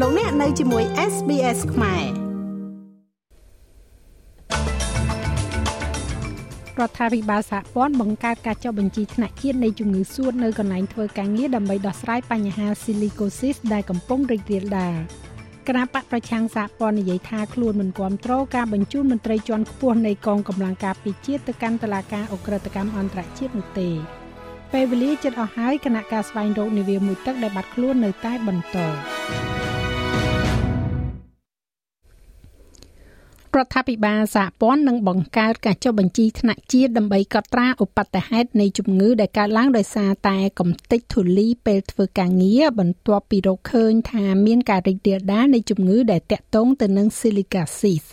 [0.00, 2.04] លោកអ្នកនៅជាមួយ SBS ខ្មែរ
[6.80, 14.96] រដ្ឋាភិបាលសហព័ន្ធបង្កើតការចុះបញ្ជីថ្នាក់ជាតិនៃជំងឺសួតនៅកន្លែងធ្វើការងារដើម្បីដោះស្រាយបញ្ហា Silicosis ដែលកំពុងរីករាលដាល
[15.68, 23.88] គណៈបកប្រឆាំងសហព័ន្ធនិយាយថាខ្លួនមិនគ្រប់គ្រងការបញ្ជូនមន្ត្រីជាន់ខ្ពស់នៃកងកម្លាំងការពារជាតិទៅកាន់តុលាការអ ுக ្រិតកម្មអន្តរជាតិនោះទេ
[24.72, 28.76] ពេលវេលាជិតអស់ហើយគណៈការស្វែងរកនាវាមួយទឹកដែលបាត់ខ្លួននៅតែបន្ត
[33.56, 48.04] រដ្ឋាភិបាលសហព័ន្ធនឹងបង្កើតការចុះបញ្ជីថ្នាក់ជាតិដើម្បីកត់ត្រាឧបទ្ទហេតុនៃជំងឺដែលកើតឡើងដោយសារតែកំទេចធូលីពេលធ្វើការងារបន្ទាប់ពីរកឃើញថាមានការរីករាលដាលនៃជំងឺដែលតាក់ទងទៅនឹង silicasis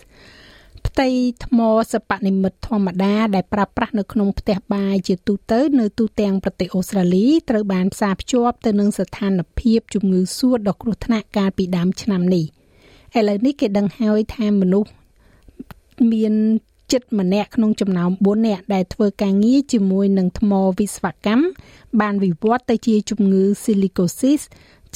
[0.86, 1.08] ផ្ទៃ
[1.44, 1.60] ថ្ម
[1.92, 12.46] សិប្បនិមិត្តធម្មតាដែលប្រើប្រាស់នៅក្នុងផ្ទះបាយជាទូទៅនៅទូទាំងប្រទេសអូស្ត្រាលីត្រូវបានផ្សារភ្ជាប់ទៅនឹងស្ថានភាពជំងឺសួតដ៏គ្រោះថ្នាក់កាលពីដើមឆ្នាំនេះ
[13.18, 14.90] ឥឡូវនេះគេដឹងហើយថាមនុស្ស
[16.12, 16.32] មាន
[16.92, 21.44] ចិត្តម្នាក់ក្នុងចំណោម4នាក់ដែលធ្វើការងារជាមួយនឹងថ្មវិស្វកម្ម
[22.00, 24.40] បានវិវត្តទៅជាជំងឺ silicosis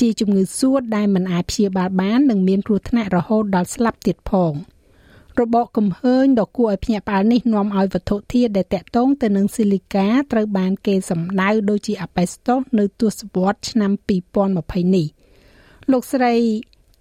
[0.00, 4.54] ជាជំងឺសួតដែលមិនអាចព្យាបាលបាននិងមានគ្រោះថ្នាក់រហូតដល់ស្លាប់ទៀតផង។
[5.40, 13.92] របបកំហើញដ៏គួរឲ្យភ្ញាក់ផ្អើលនេះនាំឲ្យវត្ថុធាតុដែលតាក់ទងទៅនឹងស៊ីលីកាត្រូវបានគេសម្ដៅដូចជាអាប៉េស្តូសនៅទសវត្សរ៍ឆ្នាំ
[14.38, 15.06] 2020នេះ
[15.90, 16.34] លោកស្រី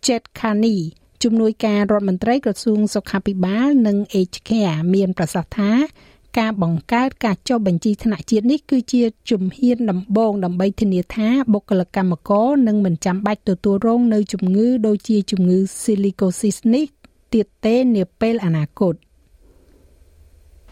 [0.06, 0.78] Jet Khani
[1.26, 5.72] ជំនួយការរដ្ឋមន្ត្រីក្រសួងសុខាភិបាលនិង Aged Care មានប្រសាសន៍ថា
[6.40, 16.86] ការបង្កើតការចុះបញ្ជីថ្នាក់ជាតិនេះគឺជាជំហានដំបូងដើម្បីធានាថាបុគ្គលិកកម្មករនឹងមិនចាំបាច់ទទួលរងនៅជំងឺដូចជាជំងឺ Silicosis នេះ
[17.34, 18.96] ទៀតទេនាពេលអនាគត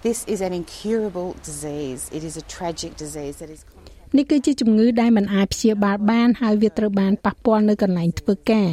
[0.08, 2.02] This is an incurable disease.
[2.18, 3.62] It is a tragic disease that is
[4.18, 8.70] នេះគឺជាជំងឺដែលមិនអាចព្យាបាលបានហើយវាត្រូវបានប៉ះពាល់នៅកន្លែងធ្វើការ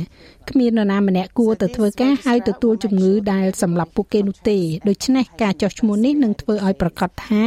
[0.51, 7.45] គ្មាននរណាម្នាក់គួរទៅធ្វើការហើយទទួលជំងឺដែលសម្រាប់ពួកគេនោះទេដូច្នេះការចោះឈ្មោះនេះនឹងធ្វើឲ្យប្រកាសថា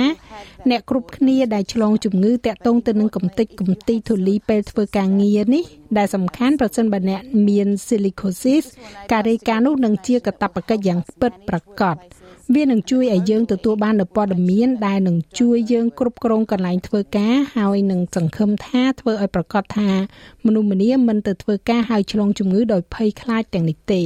[0.69, 5.63] អ្នកគ្រប់គ្នាដែលឆ្លងជំងឺតាក់ទងទៅនឹងកំទេចកំទីធូលីពេលធ្វើការងារនេះ
[5.97, 8.63] ដែលសំខាន់ប្រសិនបើអ្នកមាន silicosis
[9.12, 11.97] ការរាយការណ៍នោះនឹងជាកាតព្វកិច្ចយ៉ាងពិតប្រាកដ
[12.56, 19.90] វានឹងជួយឲ្យយើងទទួលបាននូវព័ត៌មានដែលនឹងជួយយើងគ្រប់គ្រងកន្លែងធ្វើការហើយនឹងសង្ឃឹមថាធ្វើឲ្យប្រកាសថា
[20.46, 24.03] មនុស្សម្នាមិនទៅធ្វើការហើយឆ្លងជំងឺដោយភ័យខ្លាចទាំងនេះទេ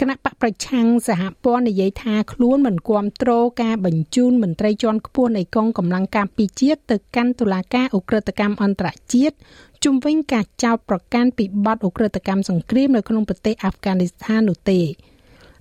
[0.00, 9.36] គណៈបកប្រឆាំងសហព័ន្ធនិយាយថាខ្លួនមិនគ្រប់គ្រងការបញ្ជូនមន្ត្រីជាន់ខ្ពស់នៃកងកម្លាំងការពារជាតិទៅកាន់តុលាការអ ுக ្រិតកម្មអន្តរជាតិ
[9.84, 14.80] ជំវិញការចោទប្រកាន់ពីបទអ ுக ្រិតកម្មសង្គ្រាមនៅក្នុងប្រទេសអាហ្វហ្គានីស្ថាននោះទេ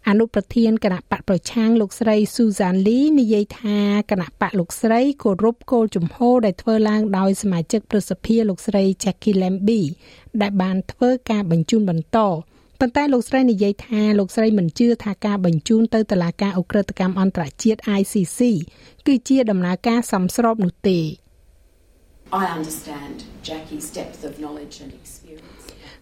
[0.08, 3.78] អនុប្រធានគណៈបកប្រឆាំងលោកស្រី Susan Lee និយាយថា
[4.12, 9.90] គណៈបកលោកស្រីគោរពគោលជំហរដែលធ្វើឡើងដោយសមាជិកប្រសិទ្ធិលោកស្រី Jackie Lambie
[10.42, 12.20] ដែលបានធ្វើការបញ្ជូនបន្ត
[12.80, 18.40] ប៉ុន្តែលោកស្រីនិយាយថាលោកស្រីមិនជឿថាការបញ្ជូនទៅតុលាការអ ுக ្រិតកម្មអន្តរជាតិ ICC
[19.08, 21.00] គឺជាដំណើរការសមស្របនោះទេ
[22.42, 23.18] I understand
[23.50, 25.25] Jackie's depth of knowledge and experience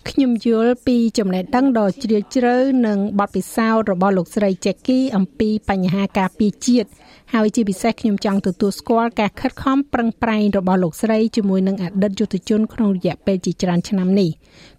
[0.09, 2.55] ខ្ញុំយល់ពីចំណេះដឹងដ៏ជ្រាលជ្រៅ
[2.87, 6.89] និងបទពិសោធន៍របស់លោកស្រី Jackie អំពីបញ្ហាការពារជាតិ
[7.33, 14.29] ហើយជាពិសេសខ្ញុំចង់ទទួលស្គាល់ការខិតខំប្រឹងប្រែងរបស់លោកស្រីជាមួយនឹងអតីតយុទ្ធជនក្នុងរយៈពេលជាច្រើនឆ្នាំនេះ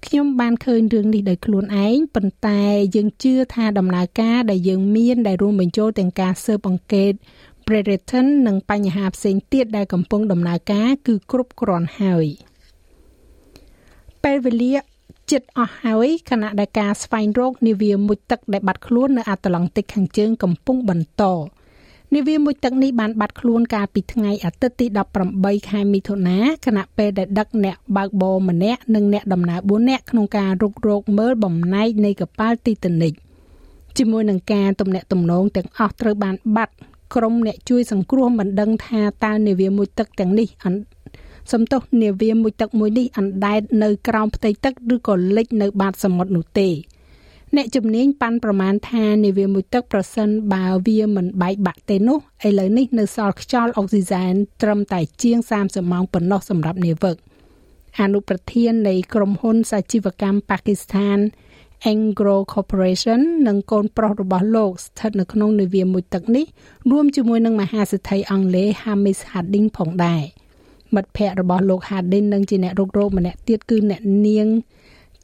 [0.07, 2.63] ខ្ញុំបានឃើញរឿងនេះដោយខ្លួនឯងប៉ុន្តែ
[2.97, 7.13] យើងជឿថាដំណើរការដែលយើងមានដែលរួមបញ្ចូលទាំងការស៊ើបអង្កេត
[7.67, 12.27] Brereton និងបញ្ហាផ្សេងទៀតដែលកំពុងដំណើរការគឺគ្រប់គ្រាន់ហើយ
[14.25, 14.75] ពេលវេលា
[15.35, 21.23] ជិតអស់ហើយខណៈដែលការស្វែងរកនាវាមុជទឹកដែលបាត់ខ្លួននៅអាត្លង់តិកខាងជើងកំពុងបន្ត
[22.15, 24.87] នាវាមុជទឹកនេះបានបាត់ខ្លួនកាលពីថ្ងៃអាទិត្យទី
[25.29, 33.13] 18ខែមិថុនាខណៈពេលដែលដឹកអ្នកបើកបរម្នាក់និងអ្នកដំណើរ4នាក់ក្នុងការរុករកមើលបំណែកនៃកប៉ាល់ទីតានិក
[33.99, 36.75] ជាមួយនឹងការទំនាក់ទំនងទាំងអស់ត្រូវបានបាត់
[37.15, 40.49] ក្រុមអ្នកជួយសង្គ្រោះមិនដឹងថាតើនាវាមុជទឹកទាំងនេះ
[41.53, 46.69] សំទោសនាវាមួយទឹកមួយនេះអណ្ដែតនៅក្រោមផ្ទៃទឹកឬក៏លិចនៅបាតសមុទ្រនោះទេ
[47.57, 52.19] អ្នកជំនាញប៉ាន់ប្រមាណថានាវាមួយទឹកប្រសិនបើវាមិនបែកបាក់ទេនោះ
[52.49, 54.33] ឥឡូវនេះនៅសល់ខ្យល់អុកស៊ីសែន
[54.63, 57.17] ត្រឹមតែជាង30ម៉ោងប៉ុណ្ណោះសម្រាប់នាវិក
[58.01, 61.19] អនុប្រធាននៃក្រុមហ៊ុនសាជីវកម្មប៉ាគីស្ថាន
[61.93, 66.47] Anglo Corporation និងកូនប្រុសរបស់លោកស្ថិតនៅក្នុងនាវាមួយទឹកនេះ
[66.91, 70.25] រួមជាមួយនឹងមហាសេដ្ឋីអង់គ្លេស Hamish Harding ផងដែរ។
[70.95, 74.49] មិត្តភ័ក្តិរបស់លោក Hardin និងជាអ្នករុករកម្នាក់ទៀតគឺអ្នកនាង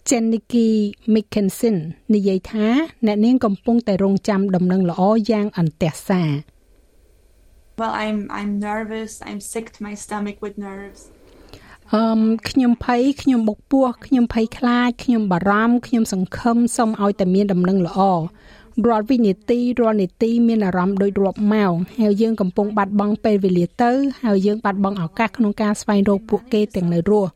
[0.09, 0.69] Jenniki
[1.15, 1.77] Mickenson
[2.15, 2.67] និយាយថា
[3.07, 6.31] អ្នកនាងកំពុងតែរងចាំដំណឹងល្អយ៉ាងអន្ទះសារ
[7.79, 11.03] Well I'm I'm nervous I'm sick to my stomach with nerves
[11.95, 12.03] អឺ
[12.49, 18.01] ខ្ញុំភ័យខ្ញុំបុកពោះខ្ញុំភ័យខ្លាចខ្ញុំបារម្ភខ្ញុំសង្ឃឹមសូមឲ្យតែមានដំណឹងល្អ
[18.89, 23.91] រាល់វិនាទីរាល់នាទីមានអារម្មណ៍ដូចរាប់ម៉ោងហើយយើងកំពុងបាត់បង់ពេលវេលាទៅ
[24.25, 27.31] ហើយយើងបាត់បង់ឱកាសក្នុងការស្វែងរកពួកគេទាំងនៅរស់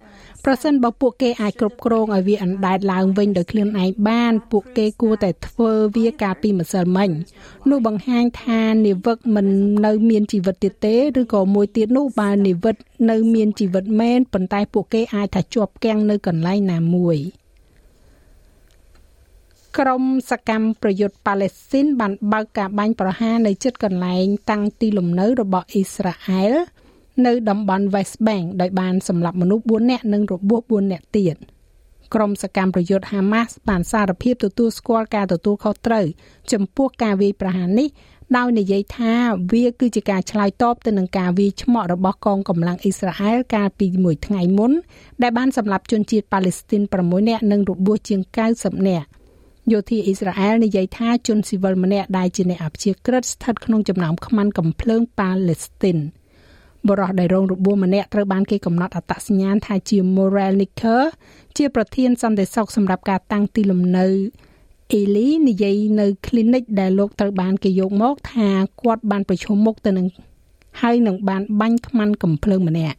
[0.45, 7.11] ប្រសិនបើពួកគេអាចគ្រប់គ្រងឲ្យវាអណ្ដែតឡើងវិញដោយខ្លួនឯងបាន ពួកគេគួរតែធ្វើវាកាលពីម្សិលមិញ
[7.71, 9.47] នោះបង្ហាញថានិវឹកមិន
[9.87, 12.77] នៅមានជីវិតទៀតទេឬក៏មួយទៀតនោះបើនិវឹក
[13.11, 17.19] នៅមានជីវិតមែនប៉ុន្តែពួកគេអាចថាជាប់គាំងនៅកន្លែងណាមួយ។
[19.81, 26.53] ក្រុមសកម្មប្រយុទ្ធប៉ាឡេស្ទីនបានបើកការបាញ់ប្រហារនៅជិតកន្លែងតាំងទីលំនៅរបស់អ៊ីស្រាអែល
[27.27, 31.37] នៅតំបន់ West Bank ដោយបានសម្លាប់មនុស្ស4នាក់និងរបួស4នាក់ទៀត
[32.15, 36.07] ក្រុមសកម្មប្រយុទ្ធ Hamas បានសារភាពទទួលស្គាល់ការទទួលខុសត្រូវ
[36.53, 37.89] ចំពោះការវាយប្រហារនេះ
[38.37, 39.15] ដោយនិយាយថា
[39.53, 44.73] វាគឺជាការឆ្លើយតបទៅនឹងការវាយឆ្មក់របស់កងកម្លាំងអ៊ីស្រាអែលកាលពីមួយថ្ងៃមុន
[45.23, 48.21] ដែលបានសម្លាប់ជនជាតិប៉ាឡេស្ទីន6នាក់និងរបួសជាង
[48.55, 49.09] 90នាក់
[49.73, 55.99] យោធាអ៊ីស្រាអែលនិយាយថាជនស៊ីវិលម្នាក់ដែលជាអ្នកអព្យាក្រឹតស្ថិតក្នុងចំណោមខ្មាន់កំភ្លើងប៉ាឡេស្ទីន
[56.89, 61.03] បរិះដែលរងរបួសម្នាក់ត្រូវបានគេកំណត់អត្តសញ្ញាណថាជា Morel Nicker
[61.57, 64.07] ជាប្រធានសន្តិសុខសម្រាប់ការតាំងទីលំនៅ
[64.93, 68.49] អេលីនិយាយនៅ clinic ដែលលោកត្រូវបានគេយកមកថា
[68.81, 70.07] គាត់បានប្រឈមមុខទៅនឹង
[70.81, 72.99] ហើយនឹងបានបាញ់ខ្មាន់កំភ្លើងម្នាក់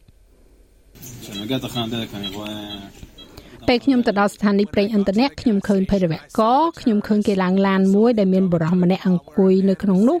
[3.68, 6.40] ពេលខ្ញុំទៅដល់ស្ថានីយ៍ប្រេងឥន្ធនៈខ្ញុំឃើញភេរវក
[6.80, 10.18] ខ្ញុំឃើញគេឡើងឡានមួយដែលមានបរិសម្នាក់អង្គុយនៅក្នុងនោះ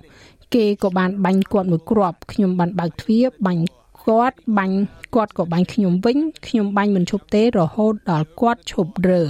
[0.54, 3.64] គេក៏បានបាញ់គាត់មួយគ្រាប់ខ្ញុំបានបើកទ្វារបាញ់
[4.04, 4.78] គាត់បាញ់
[5.14, 9.24] គាត់ក៏បាញ់ខ្ញុំវិញខ្ញុំបាញ់មិនឈប់ទេរហូតដល់គាត់ឈប់រើ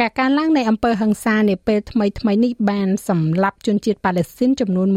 [0.00, 4.88] ការកើនឡើងនៃអំពើហិង្សានាពេលថ្មីថ្មីនេះបានសម្លាប់ជនជាតិប៉ាឡេស្ទីនចំនួន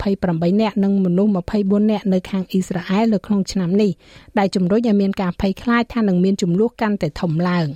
[0.00, 1.30] 128នាក់និងមនុស្ស
[1.60, 3.90] 24នាក់នៅខាងអ៊ីស្រាអែលនៅក្នុងឆ្នាំនេះ
[4.38, 7.66] ដែលជំរុញឲ្យមានការភ័យខ្លាចថានឹងមានចំនួនកាន់តែធំឡើង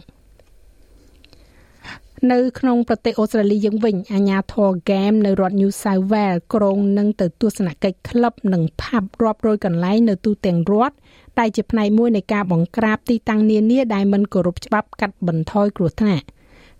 [2.33, 10.95] នៅក្នុងប្រទេសអូស្ត្រាលីយើងវិញអាញាធរហ្គេមនៅរដ្ឋ New South Wales ក្រុងនឹងទៅទស្សនកិច្ចក្លឹបនិងផាប់រាប់រយកន្លែងនៅទូទាំងរដ្ឋ
[11.39, 16.27] ដែលជាផ្នែកមួយនៃការបង្ក្រាបទីតាំងនានាដែលមិនគោរពច្បាប់កាត់បន្ថយគ្រោះថ្នាក់។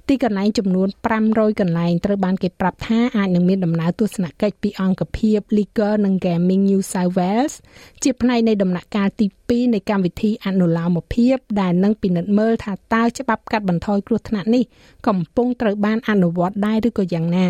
[0.09, 0.89] ទីកន្លែងចំនួន
[1.25, 7.55] 500កន្លែងត្រូវបានគេប្រាប់ថាអាចនឹងមានដំណើរទស្សនកិច្ចពីអង្គភាព Liquor និង Gaming New South Wales
[8.03, 14.65] ជាផ្នែកនៃដំណាក់កាលទី2នៃកម្មវិធីអនុលោមភាពដែលនឹងពិនិត្យមើលថាតើច្បាប់កាត់បន្ថយគ្រោះថ្នាក់នេះ
[15.09, 17.47] កំពុងត្រូវបានអនុវត្តដែរឬក៏យ៉ាងណា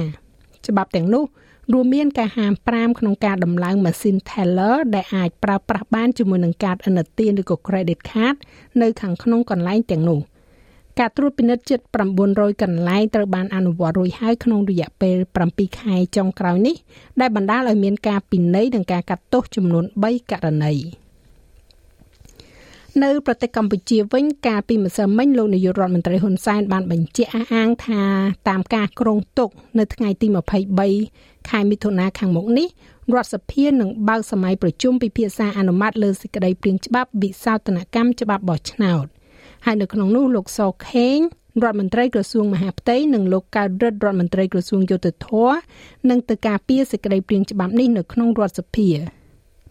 [0.66, 1.24] ច្បាប់ទាំងនោះ
[1.72, 8.36] រួមមានការហាម5ក្នុងការដំឡើងម៉ាស៊ីន teller ដែលអាចប្រើប្រាស់បានជាមួយនឹងកាតឥណទានឬក៏ credit card
[8.82, 10.20] នៅខាងក្នុងកន្លែងទាំងនោះ។
[10.98, 11.80] ការត្រួតពិនិត្យជិត
[12.20, 15.16] 900កន្លែងត្រូវបានអនុវត្តរួចហើយក្នុងរយៈពេល
[15.48, 16.76] 7ខែចុងក្រោយនេះ
[17.20, 20.74] ដែលបណ្ដាលឲ្យមានការពិន័យនិងការកាត់ទោសចំនួន3ករណី
[23.02, 28.02] នៅប្រទេសកម្ពុជាវិញកាលពីម្សិលមិញលោកនាយករដ្ឋមន្ត្រីហ៊ុនសែនបានបញ្ជាក់អះអាងថា
[28.48, 30.26] តាមការគ្រោងទុកនៅថ្ងៃទី
[30.88, 32.68] 23ខែមិថុនាខាងមុខនេះ
[33.14, 39.06] រដ្ឋសភានឹងបើកសម័យប្រជុំពិភាក្សាអនុម័តលើសេចក្តីព្រាងច្បាប់វិសោធនកម្មច្បាប់បោះឆ្នោត
[39.66, 41.18] ហើយនៅក្នុងនោះលោកសខេង
[41.64, 45.54] រដ្ឋមន្ត្រីក្រសួងមហាផ្ទៃនិងលោកកើតរិទ្ធរដ្ឋមន្ត្រីក្រសួងយុទ្ធភ័ព
[46.10, 48.88] នឹងទៅការពារសេចក្តីព្រាងច្បាប់នេះនៅក្នុងរដ្ឋសភា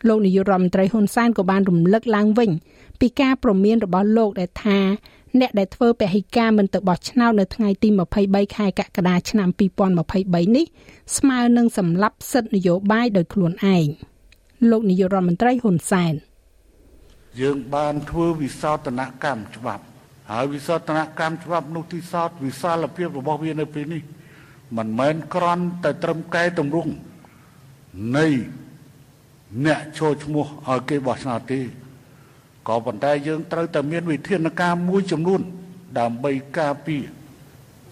[0.08, 2.52] លោកនាយករដ្ឋមន្ត្រីហ៊ុនសែនក៏បានរំលឹកឡើងវិញ
[3.00, 4.80] ពីការប្រមានរបស់លោកដែលថា
[5.40, 7.90] អ្នកដែលធ្វើពហិការមិនទៅបោះឆ្នោតនៅថ្ងៃទី
[8.24, 9.50] 23ខែកក្កដាឆ្នាំ
[9.98, 10.66] 2023នេះ
[11.18, 13.88] ស្មើនឹងសម្លាប់សិទ្ធិនយោបាយដោយខ្លួនឯង
[14.70, 16.14] លោកនាយករដ្ឋមន្ត្រីហ៊ុនសែន
[17.42, 19.84] យើងបានធ្វើវិសោធនកម្មច្បាប់
[20.32, 24.04] ហើយវិសោធនកម្មច្បាប់នោះទីសោតវិសាលភាពរបស់វានៅពេលនេះ
[24.78, 26.94] មិនមែនក្រន់តែត្រឹមកែតម្រង់
[28.18, 28.28] នៃ
[29.66, 31.62] អ្នកចូលឈ្មោះឲ្យគេបោះឆ្នោតទេ
[32.68, 35.42] ក៏ប៉ុន្តែយើងត្រូវតែមានវិធានការមួយចំនួន
[36.00, 37.04] ដើម្បីការពារ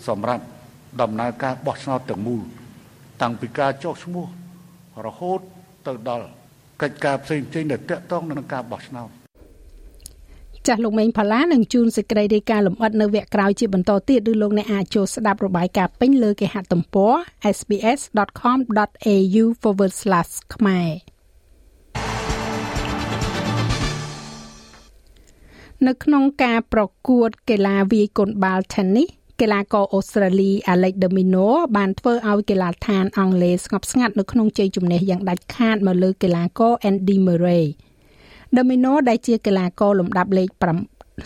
[0.07, 0.43] សម្រាប់
[1.01, 2.41] ដំណើរការបោះឆ្នោតទាំងមូល
[3.21, 4.25] តាំងពីការចុះឈ្មោះ
[5.05, 5.39] រហូត
[5.87, 6.27] ទៅដល់
[6.81, 9.24] កិច្ចការផ្សេងៗដែលតាក់ទងនឹងការបោះឆ្នោត
[10.67, 17.13] ចាស់លោកមេងផល្លានឹងជួនសេចក្តីរាយការណ៍លម្អិតនៅវគ្គក្រោយជាបន្តទៀតឬលោកអ្នកអាចចូលស្ដាប់របាយការណ៍ពេញលើគេហទំព័រ
[17.57, 19.45] sbs.com.au/
[20.53, 20.89] ខ្មែរ
[25.87, 29.09] នៅក្នុងការប្រកួតកីឡាវាយកូនបាល់ Tennis
[29.41, 37.65] កីឡាករអូស្ត្រាលី Alex de Minaur បានធ្វើឲ្យកីឡាដ្ឋានអង់គ្លេសស្ងប់ស្ងាត់នៅក្នុងជ័យជំនះយ៉ាងដាច់ខាតមកលើកីឡាករ Andy Murray
[38.57, 40.49] Domino ដែលជាកីឡាករលំដាប់លេខ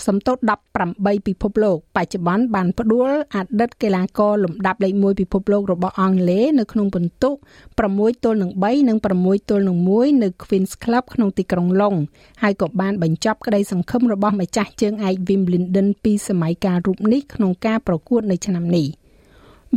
[0.07, 0.35] សំទោស
[0.81, 7.29] 18ពិភពលោកបច្ចុប្បន្នបានផ្ដួលអតីតកីឡាករលំដាប់លេខ1ពិភពលោករបស់អង់គ្លេសនៅក្នុងពិន្ទុ
[7.77, 11.95] 6ទល់នឹង3និង6ទល់នឹង1នៅ Queen's Club ក្នុងទីក្រុងឡុង
[12.41, 18.87] ហើយក៏បានបញ្ចប់ក្តីសង្ឃឹមរបស់ម្ចាស់ជើងឯក Wimbledon ពីសម័យកាលរូបនេះក្នុងការប្រកួតនៅឆ្នាំនេះ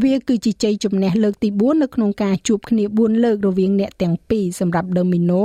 [0.03, 5.43] វាគឺជាជ័យជំនះលើកទី4នៅក្នុងការជួបគ្នា4លើករវាងអ្នកទាំងពីរសម្រាប់ Domino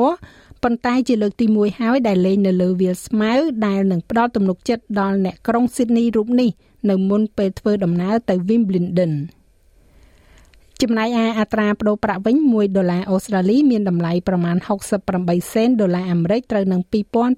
[0.63, 3.31] ប៉ុន្តែជាលើកទី1ហើយដែលលេងនៅលើវាលស្មៅ
[3.65, 6.49] ដែលនឹងផ្ដល់ទំនុកចិត្តដល់អ្នកក្រុង Sydney រូបនេះ
[6.89, 9.13] នៅមុនពេលធ្វើដំណើរទៅ Wimbledon
[10.81, 14.55] ចំណែកឯអត្រាប្តូរប្រាក់វិញ1ដុល្លារអូស្ត្រាលីមានតម្លៃប្រមាណ
[15.05, 16.81] 68សេនដុល្លារអាមេរិកត្រូវនឹង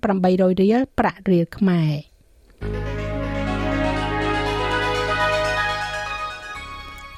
[0.05, 1.93] 2800រៀលប្រាក់រៀលខ្មែរ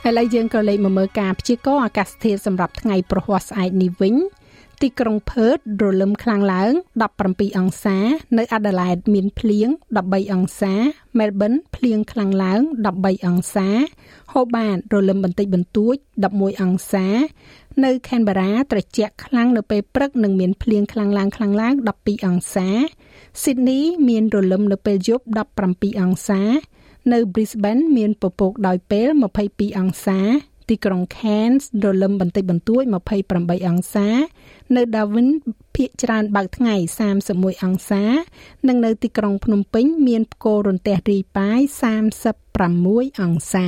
[0.07, 4.15] ឥឡូវយើងក៏លេខមកមើលការព្យាករណ៍អាកាសធាតុសម្រាប់ថ្ងៃប្រហ័សស្អែកនេះវិញ
[4.81, 6.73] ទីក្រុងផឺតរលឹមខ្លាំងឡើង
[7.15, 7.97] 17អង្សា
[8.37, 9.69] នៅអាដាលេដមានភ្លៀង
[10.01, 10.73] 13អង្សា
[11.19, 12.61] មែលប៊នភ្លៀងខ្លាំងឡើង
[12.95, 13.67] 13អង្សា
[14.33, 15.95] ហូបាតរលឹមបន្តិចបន្តួច
[16.29, 17.07] 11អង្សា
[17.83, 22.69] នៅខេនបារ៉ាត្រជាក់ខ្លាំងនៅពេលព្រឹកនិងមានភ្លៀងខ្លាំងឡើងខ្លាំងឡើង12អង្សា
[23.41, 25.25] ស៊ីដនីមានរលឹមនៅពេលយប់
[25.63, 26.41] 17អង្សា
[27.11, 29.07] នៅ Brisbane មានពពកដោយពេល
[29.43, 30.19] 22អង្សា
[30.71, 32.83] ទីក្រុង Cairns រលឹមបន្តិចបន្តួច
[33.25, 34.09] 28អង្សា
[34.75, 35.29] នៅ Darwin
[35.75, 36.75] ភាគច្រើនបើកថ្ងៃ
[37.19, 38.03] 31អង្សា
[38.67, 41.59] និងនៅទីក្រុងភ្នំពេញ មានផ្គររន្ទះរាយប៉ាយ
[42.39, 43.67] 36អង្សា